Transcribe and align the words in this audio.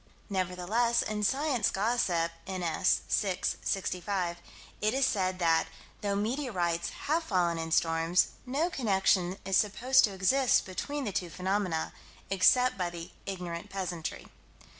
Nevertheless, 0.31 1.03
in 1.03 1.21
Science 1.21 1.69
Gossip, 1.69 2.31
n.s., 2.47 3.01
6 3.07 3.57
65, 3.61 4.37
it 4.81 4.95
is 4.95 5.05
said 5.05 5.37
that, 5.37 5.67
though 6.01 6.15
meteorites 6.15 6.89
have 7.05 7.21
fallen 7.23 7.59
in 7.59 7.71
storms, 7.71 8.29
no 8.47 8.71
connection 8.71 9.37
is 9.45 9.57
supposed 9.57 10.03
to 10.05 10.13
exist 10.15 10.65
between 10.65 11.03
the 11.03 11.11
two 11.11 11.29
phenomena, 11.29 11.93
except 12.31 12.79
by 12.79 12.89
the 12.89 13.11
ignorant 13.27 13.69
peasantry. 13.69 14.25